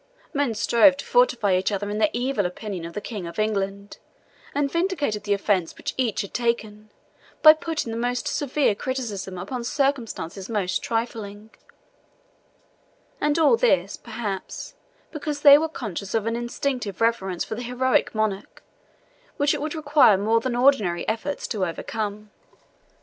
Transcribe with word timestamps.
Men 0.33 0.55
strove 0.55 0.97
to 0.97 1.05
fortify 1.05 1.55
each 1.55 1.71
other 1.71 1.87
in 1.91 1.99
their 1.99 2.09
evil 2.11 2.47
opinion 2.47 2.85
of 2.85 2.93
the 2.93 3.01
King 3.01 3.27
of 3.27 3.37
England, 3.37 3.99
and 4.55 4.71
vindicated 4.71 5.25
the 5.25 5.33
offence 5.35 5.77
which 5.77 5.93
each 5.95 6.21
had 6.21 6.33
taken, 6.33 6.89
by 7.43 7.53
putting 7.53 7.91
the 7.91 7.99
most 7.99 8.27
severe 8.27 8.73
construction 8.73 9.37
upon 9.37 9.63
circumstances 9.63 10.47
the 10.47 10.53
most 10.53 10.81
trifling; 10.81 11.51
and 13.21 13.37
all 13.37 13.55
this, 13.55 13.95
perhaps, 13.95 14.73
because 15.11 15.41
they 15.41 15.59
were 15.59 15.69
conscious 15.69 16.15
of 16.15 16.25
an 16.25 16.35
instinctive 16.35 16.99
reverence 16.99 17.43
for 17.43 17.53
the 17.53 17.61
heroic 17.61 18.15
monarch, 18.15 18.63
which 19.37 19.53
it 19.53 19.61
would 19.61 19.75
require 19.75 20.17
more 20.17 20.39
than 20.39 20.55
ordinary 20.55 21.07
efforts 21.07 21.45
to 21.47 21.63
overcome. 21.63 22.31